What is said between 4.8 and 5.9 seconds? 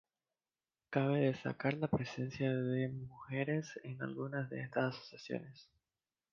asociaciones.